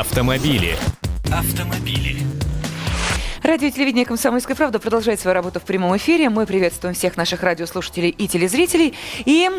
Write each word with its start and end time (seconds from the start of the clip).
Автомобили. 0.00 0.76
Автомобили. 1.32 2.16
Радио 3.44 3.68
и 3.68 3.70
телевидение 3.70 4.06
«Комсомольская 4.06 4.56
правда» 4.56 4.78
продолжает 4.78 5.20
свою 5.20 5.34
работу 5.34 5.60
в 5.60 5.64
прямом 5.64 5.94
эфире. 5.98 6.30
Мы 6.30 6.46
приветствуем 6.46 6.94
всех 6.94 7.18
наших 7.18 7.42
радиослушателей 7.42 8.08
и 8.08 8.26
телезрителей. 8.26 8.94
И, 9.26 9.50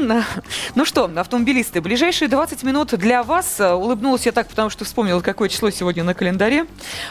ну 0.74 0.86
что, 0.86 1.06
автомобилисты, 1.16 1.82
ближайшие 1.82 2.28
20 2.28 2.64
минут 2.64 2.96
для 2.98 3.22
вас. 3.22 3.60
Улыбнулась 3.60 4.26
я 4.26 4.32
так, 4.32 4.48
потому 4.48 4.72
что 4.72 4.86
вспомнила, 4.86 5.20
какое 5.20 5.50
число 5.50 5.70
сегодня 5.70 6.04
на 6.04 6.16
календаре. 6.16 6.66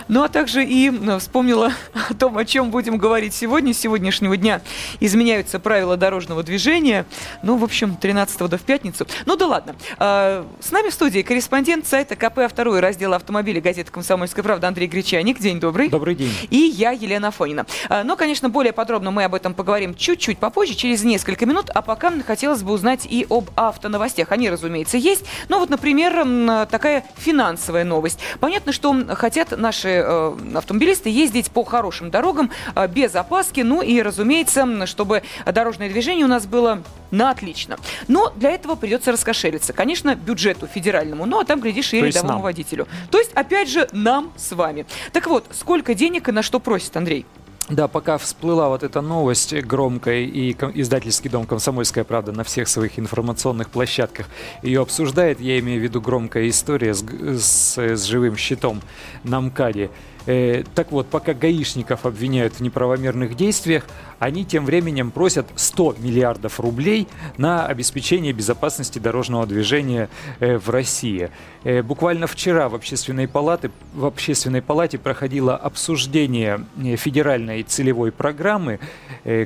Ну, 0.08 0.24
а 0.24 0.28
также 0.28 0.64
и 0.64 0.90
вспомнила 1.20 1.72
о 2.10 2.14
том, 2.14 2.36
о 2.36 2.44
чем 2.44 2.72
будем 2.72 2.98
говорить 2.98 3.34
сегодня. 3.34 3.72
С 3.72 3.78
сегодняшнего 3.78 4.36
дня 4.36 4.60
изменяются 4.98 5.60
правила 5.60 5.96
дорожного 5.96 6.42
движения. 6.42 7.06
Ну, 7.44 7.56
в 7.56 7.62
общем, 7.62 7.94
13 7.94 8.50
до 8.50 8.58
в 8.58 8.62
пятницу. 8.62 9.06
Ну 9.26 9.36
да 9.36 9.46
ладно. 9.46 9.76
С 9.96 10.72
нами 10.72 10.90
в 10.90 10.92
студии 10.92 11.22
корреспондент 11.22 11.86
сайта 11.86 12.16
КП 12.16 12.50
«Второй» 12.50 12.80
раздела 12.80 13.14
автомобиля 13.14 13.60
газеты 13.60 13.92
«Комсомольская 13.92 14.42
правда» 14.42 14.66
Андрей 14.66 14.88
Гречаник. 14.88 15.38
День 15.38 15.60
добрый. 15.60 15.88
Добрый 15.88 16.16
день. 16.16 16.32
И 16.50 16.63
я, 16.68 16.90
Елена 16.90 17.30
Фонина. 17.30 17.66
А, 17.88 18.04
но, 18.04 18.16
конечно, 18.16 18.48
более 18.48 18.72
подробно 18.72 19.10
мы 19.10 19.24
об 19.24 19.34
этом 19.34 19.54
поговорим 19.54 19.94
чуть-чуть 19.94 20.38
попозже, 20.38 20.74
через 20.74 21.04
несколько 21.04 21.46
минут. 21.46 21.70
А 21.70 21.82
пока 21.82 22.12
хотелось 22.26 22.62
бы 22.62 22.72
узнать 22.72 23.06
и 23.06 23.26
об 23.30 23.50
автоновостях. 23.56 24.32
Они, 24.32 24.50
разумеется, 24.50 24.96
есть. 24.96 25.24
Но 25.48 25.58
вот, 25.58 25.70
например, 25.70 26.66
такая 26.66 27.04
финансовая 27.16 27.84
новость. 27.84 28.18
Понятно, 28.40 28.72
что 28.72 28.94
хотят 29.14 29.56
наши 29.56 29.88
э, 29.88 30.36
автомобилисты 30.54 31.08
ездить 31.08 31.50
по 31.50 31.64
хорошим 31.64 32.10
дорогам 32.10 32.50
э, 32.74 32.86
без 32.88 33.14
опаски. 33.14 33.60
Ну 33.60 33.82
и, 33.82 34.02
разумеется, 34.02 34.86
чтобы 34.86 35.22
дорожное 35.46 35.88
движение 35.88 36.24
у 36.24 36.28
нас 36.28 36.46
было 36.46 36.82
на 37.10 37.30
отлично. 37.30 37.78
Но 38.08 38.32
для 38.36 38.50
этого 38.50 38.74
придется 38.74 39.12
раскошелиться. 39.12 39.72
Конечно, 39.72 40.14
бюджету 40.14 40.66
федеральному, 40.66 41.26
ну 41.26 41.40
а 41.40 41.44
там, 41.44 41.60
глядишь, 41.60 41.92
и 41.94 42.00
рядовому 42.00 42.40
водителю. 42.40 42.88
То 43.10 43.18
есть, 43.18 43.32
опять 43.34 43.68
же, 43.68 43.88
нам 43.92 44.32
с 44.36 44.52
вами. 44.52 44.86
Так 45.12 45.26
вот, 45.26 45.46
сколько 45.52 45.94
денег 45.94 46.28
и 46.28 46.32
на 46.32 46.42
что 46.42 46.53
что 46.54 46.60
просит 46.60 46.96
Андрей? 46.96 47.26
Да, 47.68 47.88
пока 47.88 48.16
всплыла 48.16 48.68
вот 48.68 48.84
эта 48.84 49.00
новость 49.00 49.52
громкая, 49.52 50.20
и 50.20 50.52
издательский 50.52 51.28
дом 51.28 51.46
«Комсомольская 51.46 52.04
правда» 52.04 52.30
на 52.30 52.44
всех 52.44 52.68
своих 52.68 52.96
информационных 52.96 53.70
площадках 53.70 54.28
ее 54.62 54.80
обсуждает, 54.82 55.40
я 55.40 55.58
имею 55.58 55.80
в 55.80 55.82
виду 55.82 56.00
громкая 56.00 56.48
история 56.48 56.94
с, 56.94 57.02
с, 57.02 57.76
с 57.76 58.04
живым 58.04 58.36
щитом 58.36 58.82
на 59.24 59.40
МКАДе. 59.40 59.90
Э, 60.26 60.64
так 60.74 60.90
вот, 60.92 61.06
пока 61.08 61.34
гаишников 61.34 62.06
обвиняют 62.06 62.54
в 62.54 62.60
неправомерных 62.60 63.36
действиях, 63.36 63.86
они 64.18 64.44
тем 64.44 64.64
временем 64.64 65.10
просят 65.10 65.46
100 65.54 65.96
миллиардов 65.98 66.60
рублей 66.60 67.08
на 67.36 67.66
обеспечение 67.66 68.32
безопасности 68.32 68.98
дорожного 68.98 69.46
движения 69.46 70.08
э, 70.40 70.56
в 70.56 70.70
России. 70.70 71.30
Э, 71.64 71.82
буквально 71.82 72.26
вчера 72.26 72.68
в 72.68 72.74
общественной, 72.74 73.28
палате, 73.28 73.70
в 73.94 74.06
общественной 74.06 74.62
палате 74.62 74.98
проходило 74.98 75.56
обсуждение 75.56 76.64
федеральной 76.96 77.62
целевой 77.62 78.12
программы, 78.12 78.78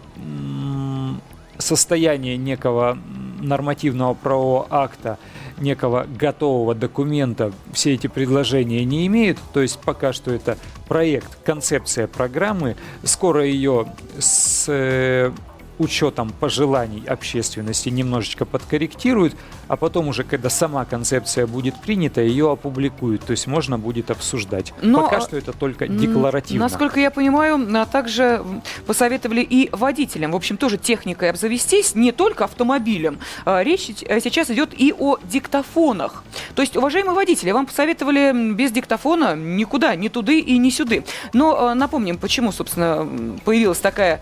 состояние 1.58 2.38
некого 2.38 2.98
нормативного 3.40 4.14
правового 4.14 4.68
акта, 4.70 5.18
некого 5.58 6.06
готового 6.18 6.76
документа 6.76 7.52
все 7.74 7.94
эти 7.94 8.08
предложения 8.08 8.84
не 8.86 9.08
имеют. 9.08 9.38
То 9.54 9.62
есть 9.62 9.80
пока 9.80 10.14
что 10.14 10.32
это 10.32 10.58
проект, 10.88 11.38
концепция 11.44 12.08
программы. 12.08 12.76
Скоро 13.04 13.46
ее 13.46 13.88
с 14.20 14.66
э, 14.68 15.32
учетом 15.80 16.32
пожеланий 16.40 17.04
общественности 17.08 17.90
немножечко 17.90 18.46
подкорректируют, 18.46 19.36
а 19.68 19.76
потом 19.76 20.08
уже, 20.08 20.24
когда 20.24 20.50
сама 20.50 20.86
концепция 20.86 21.48
будет 21.48 21.76
принята, 21.82 22.22
ее 22.22 22.52
опубликуют. 22.52 23.24
То 23.24 23.32
есть 23.32 23.48
можно 23.48 23.78
будет 23.78 24.12
обсуждать. 24.12 24.74
Но, 24.82 25.04
Пока 25.04 25.22
что 25.22 25.38
это 25.38 25.54
только 25.54 25.88
декларативно. 25.88 26.66
Насколько 26.66 27.00
я 27.00 27.12
понимаю, 27.12 27.68
а 27.76 27.86
также 27.86 28.44
посоветовали 28.86 29.42
и 29.42 29.70
водителям, 29.72 30.32
в 30.32 30.36
общем, 30.36 30.58
тоже 30.58 30.78
техникой 30.78 31.30
обзавестись, 31.30 31.96
не 31.96 32.12
только 32.12 32.46
автомобилем. 32.46 33.20
А, 33.46 33.64
речь 33.64 33.90
э, 34.04 34.20
сейчас 34.20 34.50
идет 34.50 34.74
и 34.74 34.94
о 34.98 35.18
диктофонах. 35.24 36.24
То 36.56 36.62
есть, 36.62 36.76
уважаемые 36.78 37.16
водители, 37.16 37.52
вам 37.52 37.66
посоветовали 37.66 38.54
без 38.54 38.72
диктофона 38.72 39.36
никуда, 39.36 39.96
ни 39.96 40.08
туды 40.08 40.40
и 40.40 40.58
ни 40.58 40.70
сюды. 40.70 41.04
Но 41.34 41.58
а, 41.58 41.76
напомним, 41.76 42.18
почему, 42.18 42.52
собственно, 42.52 43.08
появилась 43.44 43.80
такая 43.80 44.22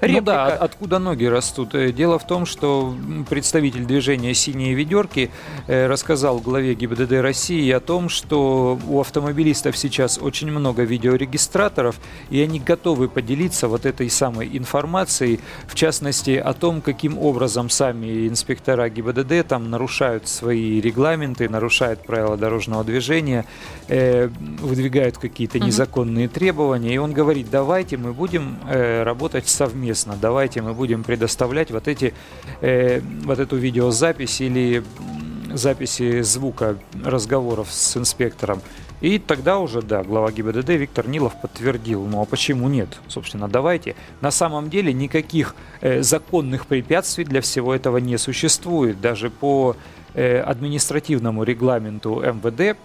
реплика. 0.00 0.20
Ну 0.20 0.22
да, 0.22 0.65
откуда 0.66 0.98
ноги 0.98 1.24
растут. 1.24 1.74
Э, 1.74 1.90
дело 1.92 2.18
в 2.18 2.26
том, 2.26 2.44
что 2.44 2.94
представитель 3.28 3.84
движения 3.84 4.34
«Синие 4.34 4.74
ведерки» 4.74 5.30
э, 5.66 5.86
рассказал 5.86 6.38
главе 6.38 6.74
ГИБДД 6.74 7.12
России 7.22 7.70
о 7.70 7.80
том, 7.80 8.08
что 8.08 8.78
у 8.88 9.00
автомобилистов 9.00 9.76
сейчас 9.76 10.18
очень 10.20 10.50
много 10.50 10.82
видеорегистраторов, 10.82 11.96
и 12.30 12.40
они 12.40 12.60
готовы 12.60 13.08
поделиться 13.08 13.68
вот 13.68 13.86
этой 13.86 14.10
самой 14.10 14.56
информацией, 14.56 15.40
в 15.66 15.74
частности, 15.74 16.36
о 16.36 16.52
том, 16.52 16.82
каким 16.82 17.18
образом 17.18 17.70
сами 17.70 18.28
инспектора 18.28 18.88
ГИБДД 18.88 19.46
там 19.48 19.70
нарушают 19.70 20.28
свои 20.28 20.80
регламенты, 20.80 21.48
нарушают 21.48 22.04
правила 22.04 22.36
дорожного 22.36 22.84
движения, 22.84 23.44
э, 23.88 24.28
выдвигают 24.60 25.16
какие-то 25.18 25.58
незаконные 25.58 26.28
требования. 26.28 26.94
И 26.94 26.98
он 26.98 27.12
говорит, 27.12 27.48
давайте 27.50 27.96
мы 27.96 28.12
будем 28.12 28.58
работать 28.66 29.48
совместно, 29.48 30.14
давайте 30.20 30.55
сайте 30.56 30.62
мы 30.62 30.74
будем 30.74 31.04
предоставлять 31.04 31.70
вот, 31.70 31.88
эти, 31.88 32.12
э, 32.62 33.00
вот 33.24 33.38
эту 33.38 33.56
видеозапись 33.56 34.40
или 34.40 34.82
записи 35.54 36.22
звука 36.22 36.76
разговоров 37.04 37.68
с 37.70 37.96
инспектором. 37.96 38.60
И 39.02 39.18
тогда 39.18 39.58
уже, 39.58 39.82
да, 39.82 40.02
глава 40.02 40.32
ГИБДД 40.32 40.68
Виктор 40.70 41.08
Нилов 41.08 41.32
подтвердил, 41.42 42.06
ну 42.06 42.22
а 42.22 42.24
почему 42.24 42.68
нет? 42.68 42.88
Собственно, 43.08 43.48
давайте. 43.48 43.94
На 44.22 44.30
самом 44.30 44.70
деле 44.70 44.92
никаких 44.94 45.54
э, 45.82 46.02
законных 46.02 46.66
препятствий 46.66 47.24
для 47.24 47.40
всего 47.40 47.74
этого 47.74 47.98
не 47.98 48.18
существует. 48.18 49.00
Даже 49.00 49.28
по 49.28 49.76
э, 50.14 50.40
административному 50.40 51.44
регламенту 51.44 52.22
МВД 52.22 52.78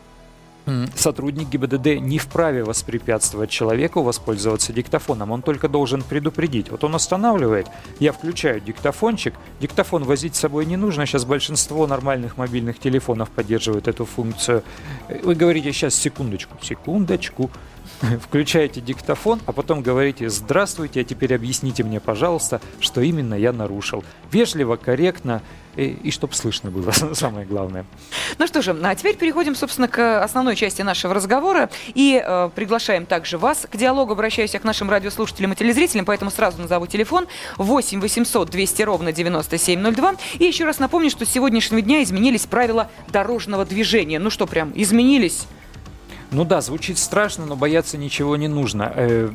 сотрудник 0.95 1.49
ГИБДД 1.49 1.99
не 1.99 2.17
вправе 2.17 2.63
воспрепятствовать 2.63 3.49
человеку 3.49 4.03
воспользоваться 4.03 4.73
диктофоном. 4.73 5.31
Он 5.31 5.41
только 5.41 5.67
должен 5.67 6.03
предупредить. 6.03 6.69
Вот 6.69 6.83
он 6.83 6.95
останавливает, 6.95 7.67
я 7.99 8.11
включаю 8.11 8.61
диктофончик. 8.61 9.33
Диктофон 9.59 10.03
возить 10.03 10.35
с 10.35 10.39
собой 10.39 10.65
не 10.65 10.77
нужно. 10.77 11.05
Сейчас 11.05 11.25
большинство 11.25 11.87
нормальных 11.87 12.37
мобильных 12.37 12.79
телефонов 12.79 13.29
поддерживают 13.29 13.87
эту 13.87 14.05
функцию. 14.05 14.63
Вы 15.23 15.35
говорите, 15.35 15.71
сейчас 15.71 15.95
секундочку, 15.95 16.57
секундочку. 16.61 17.49
Включаете 18.21 18.81
диктофон, 18.81 19.41
а 19.45 19.51
потом 19.51 19.81
говорите 19.81 20.29
«Здравствуйте, 20.29 21.01
а 21.01 21.03
теперь 21.03 21.35
объясните 21.35 21.83
мне, 21.83 21.99
пожалуйста, 21.99 22.61
что 22.79 23.01
именно 23.01 23.35
я 23.35 23.53
нарушил». 23.53 24.03
Вежливо, 24.31 24.75
корректно, 24.75 25.41
и, 25.75 25.85
и 26.03 26.11
чтобы 26.11 26.33
слышно 26.33 26.71
было, 26.71 26.91
самое 27.13 27.45
главное. 27.45 27.85
Ну 28.37 28.47
что 28.47 28.61
же, 28.61 28.77
а 28.83 28.95
теперь 28.95 29.15
переходим, 29.17 29.55
собственно, 29.55 29.87
к 29.87 30.23
основной 30.23 30.55
части 30.55 30.81
нашего 30.81 31.13
разговора 31.13 31.69
и 31.93 32.21
э, 32.23 32.49
приглашаем 32.55 33.05
также 33.05 33.37
вас 33.37 33.67
к 33.69 33.77
диалогу. 33.77 34.13
Обращаюсь 34.13 34.53
я 34.53 34.59
к 34.59 34.63
нашим 34.63 34.89
радиослушателям 34.89 35.53
и 35.53 35.55
телезрителям, 35.55 36.05
поэтому 36.05 36.31
сразу 36.31 36.61
назову 36.61 36.87
телефон 36.87 37.27
8 37.57 38.01
800 38.01 38.49
200 38.49 38.81
ровно 38.81 39.11
9702. 39.11 40.15
И 40.39 40.45
еще 40.45 40.65
раз 40.65 40.79
напомню, 40.79 41.09
что 41.09 41.25
с 41.25 41.29
сегодняшнего 41.29 41.81
дня 41.81 42.03
изменились 42.03 42.45
правила 42.45 42.89
дорожного 43.09 43.65
движения. 43.65 44.19
Ну 44.19 44.29
что, 44.29 44.47
прям 44.47 44.71
изменились? 44.75 45.45
Ну 46.31 46.45
да, 46.45 46.61
звучит 46.61 46.97
страшно, 46.97 47.45
но 47.45 47.57
бояться 47.57 47.97
ничего 47.97 48.37
не 48.37 48.47
нужно. 48.47 48.91
Э, 48.95 49.29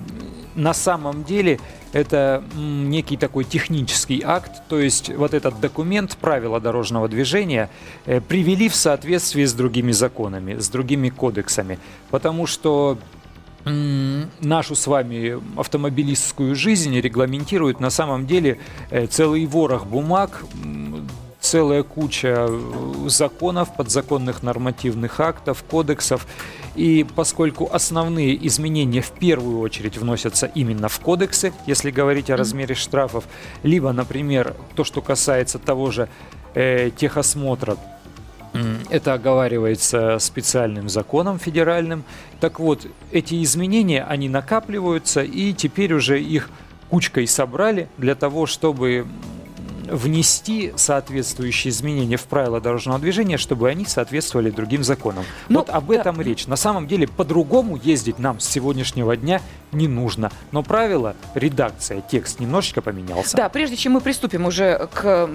на 0.54 0.72
самом 0.72 1.24
деле 1.24 1.60
это 1.92 2.42
некий 2.56 3.18
такой 3.18 3.44
технический 3.44 4.22
акт, 4.24 4.62
то 4.68 4.78
есть 4.80 5.14
вот 5.14 5.34
этот 5.34 5.60
документ 5.60 6.16
правила 6.16 6.58
дорожного 6.58 7.08
движения 7.08 7.68
э, 8.06 8.22
привели 8.22 8.70
в 8.70 8.74
соответствии 8.74 9.44
с 9.44 9.52
другими 9.52 9.92
законами, 9.92 10.58
с 10.58 10.70
другими 10.70 11.10
кодексами, 11.10 11.78
потому 12.10 12.46
что 12.46 12.98
нашу 13.64 14.76
с 14.76 14.86
вами 14.86 15.40
автомобилистскую 15.58 16.54
жизнь 16.54 16.98
регламентирует 17.00 17.80
на 17.80 17.90
самом 17.90 18.26
деле 18.26 18.58
э, 18.90 19.06
целый 19.06 19.44
ворох 19.44 19.86
бумаг, 19.86 20.44
целая 21.46 21.84
куча 21.84 22.48
законов, 23.06 23.76
подзаконных 23.76 24.42
нормативных 24.42 25.20
актов, 25.20 25.62
кодексов. 25.62 26.26
И 26.74 27.06
поскольку 27.14 27.70
основные 27.72 28.34
изменения 28.48 29.00
в 29.00 29.12
первую 29.12 29.60
очередь 29.60 29.96
вносятся 29.96 30.46
именно 30.46 30.88
в 30.88 30.98
кодексы, 30.98 31.52
если 31.66 31.90
говорить 31.90 32.30
о 32.30 32.36
размере 32.36 32.74
штрафов, 32.74 33.24
либо, 33.62 33.92
например, 33.92 34.54
то, 34.74 34.82
что 34.82 35.00
касается 35.00 35.58
того 35.58 35.92
же 35.92 36.08
э, 36.54 36.90
техосмотра, 36.96 37.76
это 38.90 39.12
оговаривается 39.12 40.18
специальным 40.18 40.88
законом 40.88 41.38
федеральным. 41.38 42.04
Так 42.40 42.58
вот, 42.58 42.86
эти 43.12 43.42
изменения, 43.44 44.02
они 44.02 44.28
накапливаются, 44.28 45.22
и 45.22 45.52
теперь 45.52 45.92
уже 45.92 46.20
их 46.20 46.48
кучкой 46.88 47.26
собрали 47.26 47.88
для 47.98 48.14
того, 48.14 48.46
чтобы 48.46 49.06
внести 49.90 50.72
соответствующие 50.76 51.70
изменения 51.70 52.16
в 52.16 52.24
правила 52.24 52.60
дорожного 52.60 52.98
движения, 52.98 53.36
чтобы 53.36 53.68
они 53.68 53.84
соответствовали 53.84 54.50
другим 54.50 54.84
законам. 54.84 55.24
Ну, 55.48 55.60
вот 55.60 55.70
об 55.70 55.88
да. 55.88 55.94
этом 55.94 56.20
речь. 56.20 56.46
На 56.46 56.56
самом 56.56 56.86
деле 56.86 57.06
по-другому 57.06 57.78
ездить 57.82 58.18
нам 58.18 58.40
с 58.40 58.48
сегодняшнего 58.48 59.16
дня 59.16 59.40
не 59.76 59.88
нужно. 59.88 60.30
Но 60.52 60.62
правило, 60.62 61.14
редакция, 61.34 62.00
текст 62.00 62.40
немножечко 62.40 62.82
поменялся. 62.82 63.36
Да, 63.36 63.48
прежде 63.48 63.76
чем 63.76 63.92
мы 63.92 64.00
приступим 64.00 64.46
уже 64.46 64.88
к 64.92 65.28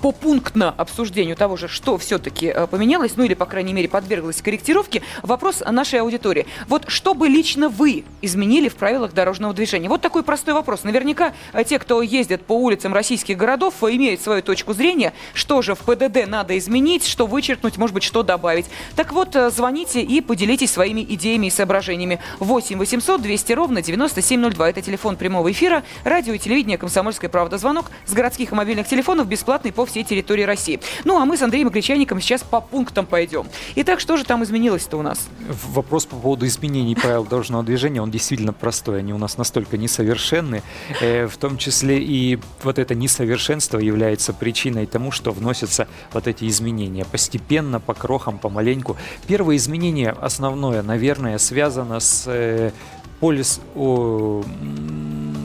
по 0.00 0.12
пунктно 0.12 0.70
обсуждению 0.76 1.36
того 1.36 1.56
же, 1.56 1.68
что 1.68 1.98
все-таки 1.98 2.46
э, 2.46 2.66
поменялось, 2.66 3.12
ну 3.16 3.24
или, 3.24 3.34
по 3.34 3.46
крайней 3.46 3.72
мере, 3.72 3.88
подверглось 3.88 4.40
корректировке, 4.40 5.02
вопрос 5.22 5.62
нашей 5.68 6.00
аудитории. 6.00 6.46
Вот 6.68 6.84
что 6.88 7.14
бы 7.14 7.28
лично 7.28 7.68
вы 7.68 8.04
изменили 8.22 8.68
в 8.68 8.76
правилах 8.76 9.12
дорожного 9.12 9.52
движения? 9.52 9.88
Вот 9.88 10.00
такой 10.00 10.22
простой 10.22 10.54
вопрос. 10.54 10.84
Наверняка 10.84 11.34
э, 11.52 11.64
те, 11.64 11.78
кто 11.78 12.02
ездит 12.02 12.42
по 12.42 12.54
улицам 12.54 12.94
российских 12.94 13.36
городов, 13.36 13.74
э, 13.82 13.94
имеют 13.96 14.20
свою 14.20 14.42
точку 14.42 14.72
зрения, 14.72 15.12
что 15.34 15.62
же 15.62 15.74
в 15.74 15.80
ПДД 15.80 16.26
надо 16.26 16.56
изменить, 16.58 17.06
что 17.06 17.26
вычеркнуть, 17.26 17.76
может 17.76 17.94
быть, 17.94 18.02
что 18.02 18.22
добавить. 18.22 18.66
Так 18.96 19.12
вот, 19.12 19.36
звоните 19.50 20.00
и 20.00 20.20
поделитесь 20.20 20.70
своими 20.70 21.02
идеями 21.02 21.46
и 21.46 21.50
соображениями. 21.50 22.20
8 22.38 22.78
800 22.78 23.20
200 23.20 23.52
ровно 23.52 23.79
9702. 23.82 24.70
Это 24.70 24.82
телефон 24.82 25.16
прямого 25.16 25.50
эфира, 25.50 25.82
радио 26.04 26.34
и 26.34 26.38
телевидение 26.38 26.78
«Комсомольская 26.78 27.30
правда». 27.30 27.58
Звонок 27.58 27.86
с 28.06 28.12
городских 28.12 28.52
и 28.52 28.54
мобильных 28.54 28.88
телефонов 28.88 29.26
бесплатный 29.26 29.72
по 29.72 29.86
всей 29.86 30.04
территории 30.04 30.42
России. 30.42 30.80
Ну, 31.04 31.20
а 31.20 31.24
мы 31.24 31.36
с 31.36 31.42
Андреем 31.42 31.68
Гречаником 31.68 32.20
сейчас 32.20 32.42
по 32.42 32.60
пунктам 32.60 33.06
пойдем. 33.06 33.46
Итак, 33.76 34.00
что 34.00 34.16
же 34.16 34.24
там 34.24 34.42
изменилось-то 34.44 34.96
у 34.96 35.02
нас? 35.02 35.28
Вопрос 35.48 36.06
по 36.06 36.16
поводу 36.16 36.46
изменений 36.46 36.94
правил 36.94 37.24
дорожного 37.24 37.62
движения, 37.62 38.02
он 38.02 38.10
действительно 38.10 38.52
простой. 38.52 39.00
Они 39.00 39.12
у 39.12 39.18
нас 39.18 39.38
настолько 39.38 39.76
несовершенны. 39.76 40.62
Э, 41.00 41.26
в 41.26 41.36
том 41.36 41.58
числе 41.58 41.98
и 42.02 42.38
вот 42.62 42.78
это 42.78 42.94
несовершенство 42.94 43.78
является 43.78 44.32
причиной 44.32 44.86
тому, 44.86 45.10
что 45.10 45.32
вносятся 45.32 45.88
вот 46.12 46.26
эти 46.26 46.48
изменения. 46.48 47.04
Постепенно, 47.04 47.80
по 47.80 47.94
крохам, 47.94 48.38
помаленьку. 48.38 48.96
Первое 49.26 49.56
изменение, 49.56 50.10
основное, 50.10 50.82
наверное, 50.82 51.38
связано 51.38 52.00
с 52.00 52.24
э, 52.26 52.72
полис... 53.20 53.60
О, 53.76 54.42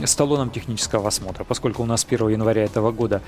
с 0.04 0.16
талоном 0.16 0.50
технического 0.50 1.08
осмотра, 1.08 1.44
поскольку 1.44 1.84
у 1.84 1.86
нас 1.86 2.06
1 2.08 2.30
января 2.30 2.64
этого 2.64 2.92
года 2.92 3.22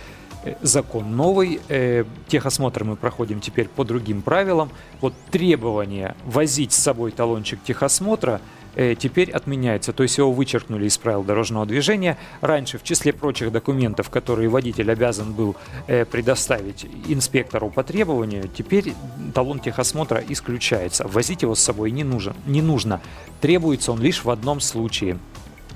э, 0.43 0.55
закон 0.61 1.15
новый, 1.15 1.59
э, 1.69 2.03
техосмотр 2.27 2.83
мы 2.83 2.95
проходим 2.95 3.39
теперь 3.39 3.67
по 3.67 3.83
другим 3.83 4.21
правилам. 4.21 4.69
Вот 5.01 5.13
требование 5.31 6.15
возить 6.25 6.73
с 6.73 6.77
собой 6.77 7.11
талончик 7.11 7.59
техосмотра 7.63 8.41
теперь 8.75 9.31
отменяется, 9.31 9.93
то 9.93 10.03
есть 10.03 10.17
его 10.17 10.31
вычеркнули 10.31 10.85
из 10.85 10.97
правил 10.97 11.23
дорожного 11.23 11.65
движения. 11.65 12.17
Раньше 12.41 12.77
в 12.77 12.83
числе 12.83 13.13
прочих 13.13 13.51
документов, 13.51 14.09
которые 14.09 14.49
водитель 14.49 14.91
обязан 14.91 15.33
был 15.33 15.55
э, 15.87 16.05
предоставить 16.05 16.85
инспектору 17.07 17.69
по 17.69 17.83
требованию, 17.83 18.47
теперь 18.47 18.93
талон 19.33 19.59
техосмотра 19.59 20.23
исключается. 20.27 21.07
Возить 21.07 21.41
его 21.41 21.55
с 21.55 21.59
собой 21.59 21.91
не, 21.91 22.03
нужен, 22.03 22.35
не 22.45 22.61
нужно. 22.61 23.01
Требуется 23.41 23.91
он 23.91 24.01
лишь 24.01 24.23
в 24.23 24.29
одном 24.29 24.59
случае– 24.59 25.17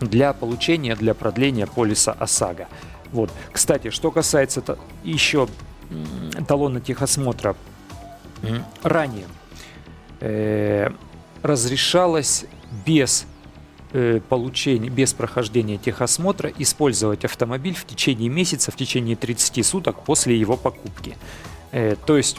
для 0.06 0.34
получения, 0.34 0.96
для 0.96 1.14
продления 1.14 1.68
полиса 1.68 2.12
ОСАГО. 2.12 2.68
Вот. 3.12 3.32
Кстати, 3.52 3.90
что 3.90 4.12
касается 4.12 4.78
еще 5.04 5.48
талона 6.48 6.82
техосмотра, 6.82 7.56
ранее 8.84 9.26
э, 10.20 10.90
разрешалось 11.44 12.46
без 12.86 13.26
э, 13.94 14.20
получения, 14.30 14.90
без 14.90 15.14
прохождения 15.14 15.78
техосмотра 15.78 16.52
использовать 16.58 17.26
автомобиль 17.26 17.76
в 17.76 17.86
течение 17.86 18.30
месяца, 18.30 18.72
в 18.72 18.76
течение 18.76 19.16
30 19.16 19.66
суток 19.66 20.04
после 20.04 20.38
его 20.38 20.58
покупки. 20.58 21.18
Э, 21.72 21.96
то 22.06 22.18
есть 22.18 22.38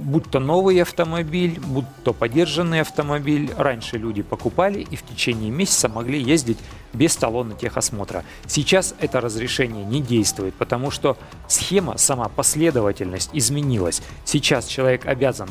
будь 0.00 0.30
то 0.30 0.40
новый 0.40 0.80
автомобиль, 0.82 1.60
будь 1.60 1.84
то 2.04 2.12
подержанный 2.12 2.80
автомобиль, 2.80 3.52
раньше 3.56 3.98
люди 3.98 4.22
покупали 4.22 4.80
и 4.80 4.96
в 4.96 5.02
течение 5.02 5.50
месяца 5.50 5.88
могли 5.88 6.20
ездить 6.20 6.58
без 6.92 7.16
талона 7.16 7.54
техосмотра. 7.54 8.24
Сейчас 8.46 8.94
это 8.98 9.20
разрешение 9.20 9.84
не 9.84 10.02
действует, 10.02 10.54
потому 10.54 10.90
что 10.90 11.16
схема, 11.48 11.96
сама 11.98 12.28
последовательность 12.28 13.30
изменилась. 13.32 14.02
Сейчас 14.24 14.66
человек 14.66 15.06
обязан 15.06 15.48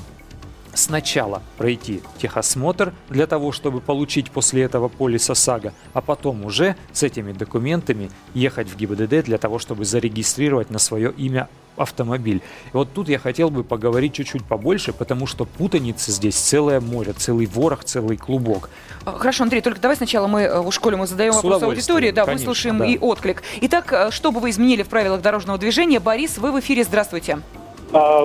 сначала 0.74 1.42
пройти 1.58 2.02
техосмотр 2.18 2.94
для 3.10 3.28
того, 3.28 3.52
чтобы 3.52 3.82
получить 3.82 4.32
после 4.32 4.64
этого 4.64 4.88
полис 4.88 5.30
ОСАГО, 5.30 5.74
а 5.94 6.02
потом 6.02 6.46
уже 6.46 6.76
с 6.92 7.04
этими 7.04 7.32
документами 7.32 8.12
ехать 8.34 8.68
в 8.68 8.76
ГИБДД 8.78 9.26
для 9.26 9.38
того, 9.38 9.60
чтобы 9.60 9.86
зарегистрировать 9.86 10.70
на 10.70 10.80
свое 10.80 11.12
имя 11.12 11.50
автомобиль. 11.80 12.42
И 12.74 12.78
вот 12.78 12.94
тут 12.94 13.10
я 13.10 13.18
хотел 13.18 13.50
бы 13.50 13.64
поговорить 13.64 14.14
чуть-чуть 14.14 14.44
побольше, 14.44 14.94
потому 14.94 15.26
что 15.28 15.46
путаницы 15.46 16.12
здесь 16.12 16.36
целое 16.36 16.82
море, 16.82 17.14
целый 17.14 17.46
ворох, 17.46 17.84
целый 17.84 18.18
клубок. 18.18 18.70
А, 19.06 19.14
хорошо, 19.18 19.44
Андрей, 19.44 19.62
только 19.62 19.80
давай 19.80 19.96
сначала 19.96 20.28
мы 20.28 20.42
э, 20.42 20.60
у 20.60 20.72
школе 20.72 20.98
мы 20.98 21.08
задаем 21.08 21.34
вопрос 21.34 21.64
аудитории, 21.64 22.12
да, 22.12 22.26
конечно, 22.26 22.50
выслушаем 22.50 22.80
да. 22.80 22.86
и 22.86 22.98
отклик. 22.98 23.44
Итак, 23.62 23.94
э, 23.94 24.12
что 24.12 24.32
бы 24.32 24.40
вы 24.40 24.50
изменили 24.50 24.84
в 24.84 24.90
правилах 24.90 25.22
дорожного 25.22 25.58
движения? 25.58 26.00
Борис, 26.00 26.38
вы 26.38 26.52
в 26.52 26.60
эфире, 26.60 26.84
здравствуйте. 26.84 27.40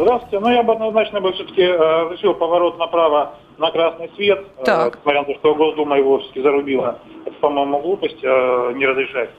Здравствуйте. 0.00 0.40
Ну, 0.40 0.50
я 0.50 0.62
бы 0.62 0.72
однозначно 0.72 1.20
бы 1.20 1.32
все-таки 1.32 1.62
э, 1.62 2.12
решил 2.12 2.34
поворот 2.34 2.78
направо 2.78 3.34
на 3.58 3.70
красный 3.70 4.10
свет. 4.14 4.44
Так. 4.64 4.94
Э, 4.94 4.98
несмотря 4.98 5.20
на 5.20 5.26
то, 5.26 5.34
что 5.34 5.54
Госдума 5.54 5.96
его 5.96 6.18
все-таки 6.18 6.42
зарубила. 6.42 6.98
Это, 7.24 7.36
по-моему, 7.36 7.80
глупость 7.80 8.22
э, 8.22 8.72
не 8.74 8.86
разрешать. 8.86 9.30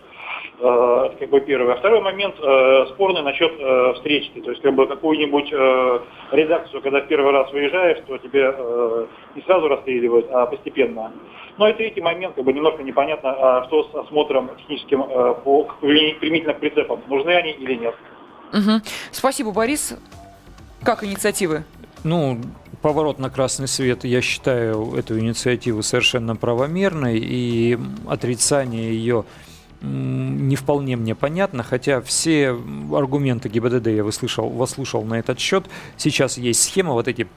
Э, 0.59 1.09
как 1.19 1.29
бы 1.29 1.41
первый. 1.41 1.73
А 1.73 1.77
второй 1.77 2.01
момент 2.01 2.35
э, 2.41 2.85
спорный 2.93 3.21
насчет 3.21 3.51
э, 3.59 3.93
встречки. 3.95 4.41
То 4.41 4.51
есть 4.51 4.61
как 4.63 4.73
бы 4.73 4.87
какую-нибудь 4.87 5.49
э, 5.51 5.99
редакцию, 6.31 6.81
когда 6.81 7.01
в 7.01 7.07
первый 7.07 7.31
раз 7.31 7.51
выезжаешь, 7.51 7.99
то 8.07 8.17
тебе 8.17 8.53
э, 8.57 9.05
не 9.35 9.41
сразу 9.43 9.67
расстреливают, 9.67 10.27
а 10.31 10.47
постепенно. 10.47 11.11
Ну 11.57 11.67
и 11.67 11.73
третий 11.73 12.01
момент, 12.01 12.35
как 12.35 12.43
бы 12.43 12.51
немножко 12.51 12.83
непонятно, 12.83 13.29
а 13.29 13.65
что 13.65 13.83
с 13.83 13.95
осмотром 13.95 14.49
техническим 14.57 15.03
э, 15.03 15.35
по, 15.43 15.67
применительно 15.81 16.53
к 16.53 16.59
прицепам. 16.59 17.01
Нужны 17.07 17.31
они 17.31 17.51
или 17.51 17.75
нет? 17.75 17.95
Угу. 18.53 18.81
Спасибо, 19.11 19.51
Борис. 19.51 19.97
Как 20.85 21.03
инициативы? 21.03 21.63
Ну, 22.03 22.39
поворот 22.83 23.17
на 23.17 23.31
красный 23.31 23.67
свет, 23.67 24.03
я 24.03 24.21
считаю 24.21 24.93
эту 24.93 25.19
инициативу 25.19 25.81
совершенно 25.81 26.35
правомерной, 26.35 27.17
и 27.17 27.79
отрицание 28.07 28.93
ее 28.93 29.25
не 29.81 30.55
вполне 30.55 30.95
мне 30.95 31.15
понятно, 31.15 31.63
хотя 31.63 32.01
все 32.01 32.51
аргументы 32.93 33.49
ГИБДД 33.49 33.87
я 33.87 34.03
выслушал, 34.03 34.49
выслушал 34.49 35.03
на 35.03 35.15
этот 35.15 35.39
счет. 35.39 35.65
Сейчас 35.97 36.37
есть 36.37 36.61
схема, 36.61 36.93
вот 36.93 37.07
эти 37.07 37.27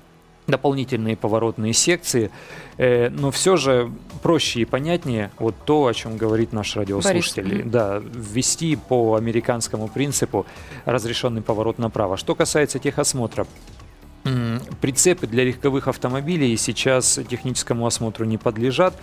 дополнительные 0.49 1.17
поворотные 1.17 1.73
секции, 1.73 2.31
э, 2.79 3.11
но 3.11 3.31
все 3.31 3.57
же 3.57 3.93
проще 4.23 4.63
и 4.63 4.65
понятнее 4.65 5.31
вот 5.39 5.55
то, 5.65 5.87
о 5.87 5.95
чем 5.95 6.17
говорит 6.17 6.53
наш 6.53 6.75
радиослушатель. 6.75 7.49
Борис. 7.49 7.65
Да, 7.67 8.03
ввести 8.03 8.77
по 8.77 9.15
американскому 9.15 9.89
принципу 9.89 10.47
разрешенный 10.85 11.43
поворот 11.43 11.79
направо. 11.79 12.17
Что 12.17 12.35
касается 12.35 12.79
техосмотра, 12.79 13.47
прицепы 14.81 15.27
для 15.27 15.45
легковых 15.45 15.89
автомобилей 15.89 16.57
сейчас 16.57 17.21
техническому 17.29 17.87
осмотру 17.87 18.25
не 18.25 18.39
подлежат. 18.39 18.95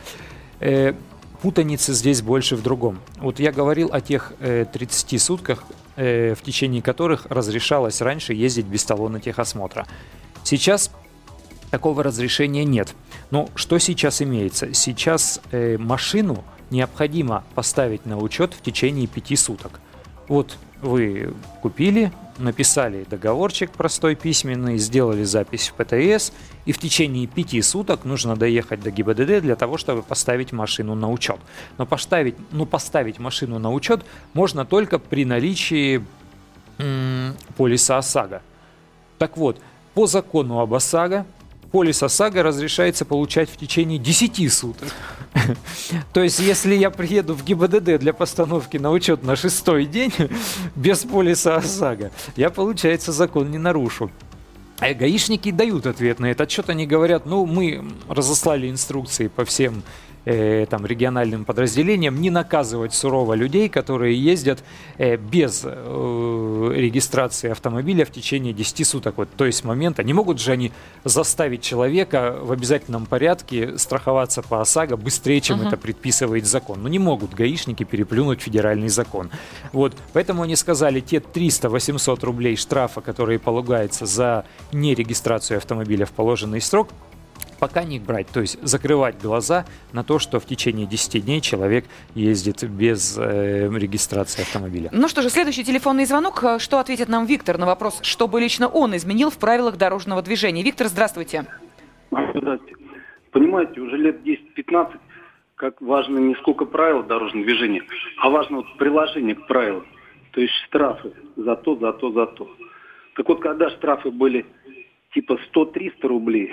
Э, 0.59 0.93
путаница 1.41 1.93
здесь 1.93 2.21
больше 2.21 2.55
в 2.55 2.63
другом. 2.63 2.99
Вот 3.17 3.39
я 3.39 3.51
говорил 3.51 3.89
о 3.91 4.01
тех 4.01 4.33
э, 4.39 4.65
30 4.71 5.21
сутках, 5.21 5.63
э, 5.95 6.33
в 6.35 6.41
течение 6.41 6.81
которых 6.81 7.27
разрешалось 7.27 8.01
раньше 8.01 8.33
ездить 8.33 8.65
без 8.65 8.83
талона 8.83 9.19
техосмотра. 9.19 9.85
Сейчас 10.43 10.91
такого 11.71 12.03
разрешения 12.03 12.63
нет. 12.65 12.93
Но 13.31 13.49
что 13.55 13.77
сейчас 13.77 14.21
имеется? 14.21 14.73
Сейчас 14.73 15.41
э, 15.51 15.77
машину 15.77 16.43
необходимо 16.69 17.43
поставить 17.53 18.05
на 18.05 18.17
учет 18.17 18.53
в 18.53 18.61
течение 18.61 19.07
пяти 19.07 19.35
суток. 19.35 19.79
Вот 20.27 20.57
вы 20.81 21.33
купили, 21.61 22.11
написали 22.37 23.05
договорчик 23.09 23.71
простой 23.71 24.15
письменный, 24.15 24.77
сделали 24.77 25.23
запись 25.23 25.69
в 25.69 25.73
ПТС, 25.73 26.31
и 26.65 26.71
в 26.71 26.79
течение 26.79 27.27
пяти 27.27 27.61
суток 27.61 28.05
нужно 28.05 28.35
доехать 28.35 28.81
до 28.81 28.91
ГИБДД 28.91 29.41
для 29.41 29.55
того, 29.55 29.77
чтобы 29.77 30.01
поставить 30.03 30.51
машину 30.51 30.95
на 30.95 31.09
учет. 31.09 31.39
Но 31.77 31.85
поставить, 31.85 32.35
ну, 32.51 32.65
поставить 32.65 33.19
машину 33.19 33.59
на 33.59 33.71
учет 33.71 34.05
можно 34.33 34.65
только 34.65 34.99
при 34.99 35.25
наличии 35.25 36.03
м- 36.77 37.35
полиса 37.57 37.97
ОСАГО. 37.97 38.41
Так 39.17 39.37
вот, 39.37 39.59
по 39.93 40.07
закону 40.07 40.59
об 40.59 40.73
ОСАГО 40.73 41.25
полис 41.75 42.01
ОСАГО 42.01 42.41
разрешается 42.41 43.03
получать 43.03 43.49
в 43.49 43.57
течение 43.57 43.99
10 43.99 44.53
суток. 44.53 44.87
То 46.13 46.23
есть, 46.23 46.39
если 46.39 46.73
я 46.73 46.89
приеду 46.89 47.33
в 47.33 47.43
ГИБДД 47.43 47.99
для 47.99 48.13
постановки 48.13 48.77
на 48.77 48.91
учет 48.91 49.23
на 49.23 49.35
шестой 49.35 49.85
день 49.85 50.13
без 50.77 50.99
полиса 50.99 51.57
ОСАГО, 51.57 52.11
я, 52.37 52.49
получается, 52.49 53.11
закон 53.11 53.51
не 53.51 53.57
нарушу. 53.57 54.09
А 54.79 54.93
гаишники 54.93 55.51
дают 55.51 55.85
ответ 55.85 56.19
на 56.19 56.27
этот 56.27 56.47
отчет. 56.47 56.69
Они 56.69 56.87
говорят, 56.87 57.25
ну, 57.25 57.45
мы 57.45 57.83
разослали 58.07 58.69
инструкции 58.69 59.27
по 59.27 59.43
всем 59.43 59.83
э, 60.25 60.65
там, 60.69 60.85
региональным 60.85 61.45
подразделениям 61.45 62.19
не 62.19 62.29
наказывать 62.29 62.93
сурово 62.93 63.33
людей, 63.33 63.69
которые 63.69 64.21
ездят 64.21 64.63
э, 64.97 65.17
без 65.17 65.61
э, 65.63 66.71
регистрации 66.75 67.51
автомобиля 67.51 68.05
в 68.05 68.11
течение 68.11 68.53
10 68.53 68.87
суток. 68.87 69.17
Вот, 69.17 69.29
то 69.35 69.45
есть 69.45 69.63
момента. 69.63 70.03
Не 70.03 70.13
могут 70.13 70.39
же 70.39 70.51
они 70.51 70.71
заставить 71.03 71.61
человека 71.61 72.37
в 72.41 72.51
обязательном 72.51 73.05
порядке 73.05 73.77
страховаться 73.77 74.41
по 74.41 74.61
ОСАГО 74.61 74.97
быстрее, 74.97 75.41
чем 75.41 75.61
uh-huh. 75.61 75.67
это 75.67 75.77
предписывает 75.77 76.45
закон. 76.45 76.81
Ну 76.81 76.89
не 76.89 76.99
могут 76.99 77.33
гаишники 77.33 77.83
переплюнуть 77.83 78.41
федеральный 78.41 78.89
закон. 78.89 79.29
Вот, 79.71 79.95
поэтому 80.13 80.43
они 80.43 80.55
сказали, 80.55 80.99
те 80.99 81.17
300-800 81.17 82.25
рублей 82.25 82.55
штрафа, 82.55 83.01
которые 83.01 83.39
полагаются 83.39 84.05
за 84.05 84.45
нерегистрацию 84.71 85.57
автомобиля 85.57 86.05
в 86.05 86.11
положенный 86.11 86.61
срок, 86.61 86.89
пока 87.55 87.83
не 87.83 87.99
брать, 87.99 88.27
то 88.27 88.41
есть 88.41 88.61
закрывать 88.61 89.21
глаза 89.21 89.65
на 89.93 90.03
то, 90.03 90.19
что 90.19 90.39
в 90.39 90.45
течение 90.45 90.85
10 90.85 91.25
дней 91.25 91.41
человек 91.41 91.85
ездит 92.13 92.63
без 92.63 93.17
э, 93.17 93.69
регистрации 93.69 94.41
автомобиля. 94.41 94.89
Ну 94.91 95.07
что 95.07 95.21
же, 95.21 95.29
следующий 95.29 95.63
телефонный 95.63 96.05
звонок. 96.05 96.43
Что 96.59 96.79
ответит 96.79 97.09
нам 97.09 97.25
Виктор 97.25 97.57
на 97.57 97.65
вопрос, 97.65 97.99
что 98.01 98.27
бы 98.27 98.39
лично 98.39 98.67
он 98.67 98.95
изменил 98.95 99.29
в 99.29 99.37
правилах 99.37 99.77
дорожного 99.77 100.21
движения? 100.21 100.63
Виктор, 100.63 100.87
здравствуйте. 100.87 101.45
Здравствуйте. 102.11 102.75
Понимаете, 103.31 103.81
уже 103.81 103.97
лет 103.97 104.21
10-15 104.25 104.99
как 105.55 105.81
важно 105.81 106.19
не 106.19 106.35
сколько 106.35 106.65
правил 106.65 107.03
дорожного 107.03 107.45
движения, 107.45 107.83
а 108.17 108.29
важно 108.29 108.57
вот 108.57 108.77
приложение 108.77 109.35
к 109.35 109.47
правилам. 109.47 109.85
То 110.31 110.41
есть 110.41 110.53
штрафы 110.67 111.13
за 111.37 111.55
то, 111.55 111.75
за 111.77 111.93
то, 111.93 112.11
за 112.11 112.25
то. 112.27 112.49
Так 113.15 113.29
вот, 113.29 113.41
когда 113.41 113.69
штрафы 113.69 114.11
были 114.11 114.45
типа 115.13 115.39
100-300 115.53 116.07
рублей, 116.07 116.51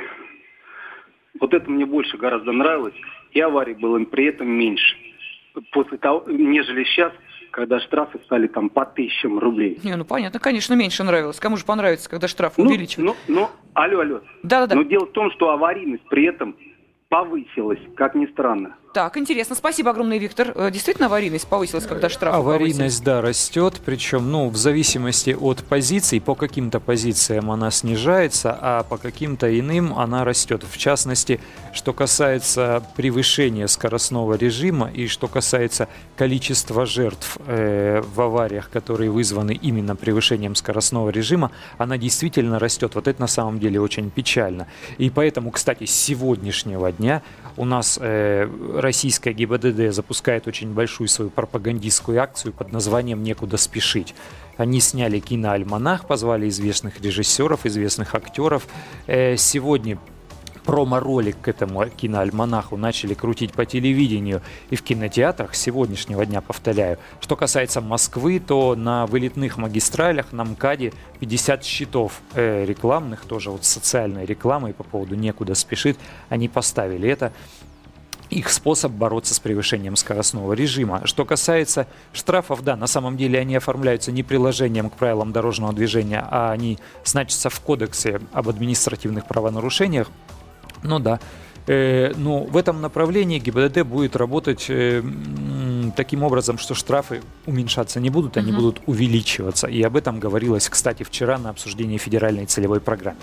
вот 1.40 1.54
это 1.54 1.70
мне 1.70 1.86
больше 1.86 2.16
гораздо 2.16 2.52
нравилось, 2.52 2.94
и 3.32 3.40
аварий 3.40 3.74
было 3.74 4.02
при 4.04 4.26
этом 4.26 4.48
меньше. 4.48 4.96
После 5.72 5.98
того, 5.98 6.24
нежели 6.26 6.84
сейчас, 6.84 7.12
когда 7.50 7.80
штрафы 7.80 8.18
стали 8.24 8.46
там 8.46 8.70
по 8.70 8.86
тысячам 8.86 9.38
рублей. 9.38 9.78
Не, 9.82 9.96
ну 9.96 10.04
понятно, 10.04 10.40
конечно, 10.40 10.74
меньше 10.74 11.04
нравилось. 11.04 11.38
Кому 11.40 11.56
же 11.56 11.64
понравится, 11.64 12.08
когда 12.08 12.28
штрафы 12.28 12.62
ну, 12.62 12.70
увеличивают? 12.70 13.16
Ну, 13.28 13.34
ну, 13.34 13.48
алло, 13.74 14.00
алло. 14.00 14.20
Да-да-да. 14.42 14.74
Но 14.74 14.82
дело 14.82 15.06
в 15.06 15.12
том, 15.12 15.30
что 15.32 15.50
аварийность 15.50 16.04
при 16.08 16.24
этом 16.24 16.56
повысилась, 17.08 17.80
как 17.96 18.14
ни 18.14 18.26
странно. 18.26 18.76
Так, 18.92 19.16
интересно. 19.16 19.56
Спасибо 19.56 19.90
огромное, 19.90 20.18
Виктор. 20.18 20.52
Э, 20.54 20.70
действительно 20.70 21.06
аварийность 21.06 21.46
повысилась, 21.46 21.86
когда 21.86 22.10
штрафы 22.10 22.36
Аварийность, 22.36 22.78
повысились? 22.78 23.00
да, 23.00 23.22
растет. 23.22 23.80
Причем, 23.82 24.30
ну, 24.30 24.50
в 24.50 24.56
зависимости 24.56 25.30
от 25.30 25.64
позиций, 25.64 26.20
по 26.20 26.34
каким-то 26.34 26.78
позициям 26.78 27.50
она 27.50 27.70
снижается, 27.70 28.56
а 28.60 28.82
по 28.82 28.98
каким-то 28.98 29.58
иным 29.58 29.98
она 29.98 30.24
растет. 30.24 30.62
В 30.70 30.76
частности, 30.76 31.40
что 31.72 31.94
касается 31.94 32.84
превышения 32.94 33.66
скоростного 33.66 34.34
режима 34.34 34.90
и 34.90 35.06
что 35.06 35.26
касается 35.26 35.88
количества 36.16 36.84
жертв 36.84 37.38
э, 37.46 38.02
в 38.02 38.20
авариях, 38.20 38.68
которые 38.68 39.10
вызваны 39.10 39.52
именно 39.52 39.96
превышением 39.96 40.54
скоростного 40.54 41.08
режима, 41.08 41.50
она 41.78 41.96
действительно 41.96 42.58
растет. 42.58 42.94
Вот 42.94 43.08
это 43.08 43.18
на 43.22 43.26
самом 43.26 43.58
деле 43.58 43.80
очень 43.80 44.10
печально. 44.10 44.66
И 44.98 45.08
поэтому, 45.08 45.50
кстати, 45.50 45.86
с 45.86 45.94
сегодняшнего 45.94 46.92
дня 46.92 47.22
у 47.56 47.64
нас 47.64 47.98
э, 48.00 48.48
российская 48.82 49.32
ГИБДД 49.32 49.94
запускает 49.94 50.46
очень 50.46 50.72
большую 50.74 51.08
свою 51.08 51.30
пропагандистскую 51.30 52.20
акцию 52.20 52.52
под 52.52 52.72
названием 52.72 53.22
«Некуда 53.22 53.56
спешить». 53.56 54.14
Они 54.58 54.80
сняли 54.80 55.18
киноальманах, 55.18 56.06
позвали 56.06 56.48
известных 56.48 57.00
режиссеров, 57.00 57.64
известных 57.64 58.14
актеров. 58.14 58.66
Э, 59.06 59.36
сегодня 59.36 59.98
промо-ролик 60.64 61.40
к 61.40 61.48
этому 61.48 61.86
киноальманаху 61.88 62.76
начали 62.76 63.14
крутить 63.14 63.52
по 63.52 63.66
телевидению 63.66 64.42
и 64.70 64.76
в 64.76 64.82
кинотеатрах 64.82 65.54
сегодняшнего 65.54 66.24
дня, 66.24 66.40
повторяю. 66.40 66.98
Что 67.20 67.36
касается 67.36 67.80
Москвы, 67.80 68.40
то 68.40 68.74
на 68.76 69.06
вылетных 69.06 69.56
магистралях 69.56 70.32
на 70.32 70.44
МКАДе 70.44 70.92
50 71.20 71.64
счетов 71.64 72.20
э, 72.34 72.64
рекламных, 72.64 73.22
тоже 73.22 73.50
вот 73.50 73.64
социальной 73.64 74.24
рекламой 74.24 74.72
по 74.72 74.84
поводу 74.84 75.14
«Некуда 75.14 75.54
спешит», 75.54 75.98
они 76.28 76.48
поставили 76.48 77.08
это 77.08 77.32
их 78.32 78.50
способ 78.50 78.92
бороться 78.92 79.34
с 79.34 79.40
превышением 79.40 79.96
скоростного 79.96 80.52
режима. 80.54 81.02
Что 81.04 81.24
касается 81.24 81.86
штрафов, 82.12 82.62
да, 82.62 82.76
на 82.76 82.86
самом 82.86 83.16
деле 83.16 83.38
они 83.38 83.56
оформляются 83.56 84.12
не 84.12 84.22
приложением 84.22 84.90
к 84.90 84.94
правилам 84.94 85.32
дорожного 85.32 85.72
движения, 85.72 86.26
а 86.30 86.50
они 86.52 86.78
значатся 87.04 87.50
в 87.50 87.60
кодексе 87.60 88.20
об 88.32 88.48
административных 88.48 89.26
правонарушениях. 89.26 90.08
Ну 90.82 90.98
да. 90.98 91.20
Э, 91.66 92.12
но 92.16 92.40
в 92.40 92.56
этом 92.56 92.80
направлении 92.80 93.38
ГИБДД 93.38 93.82
будет 93.82 94.16
работать 94.16 94.66
э, 94.68 95.00
таким 95.92 96.22
образом, 96.22 96.58
что 96.58 96.74
штрафы 96.74 97.22
уменьшаться 97.46 98.00
не 98.00 98.10
будут, 98.10 98.36
они 98.36 98.52
угу. 98.52 98.60
будут 98.60 98.82
увеличиваться. 98.86 99.66
И 99.66 99.82
об 99.82 99.96
этом 99.96 100.18
говорилось, 100.20 100.68
кстати, 100.68 101.02
вчера 101.02 101.38
на 101.38 101.50
обсуждении 101.50 101.98
федеральной 101.98 102.46
целевой 102.46 102.80
программы. 102.80 103.18